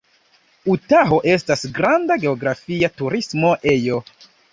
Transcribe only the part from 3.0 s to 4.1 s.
turismo ejo.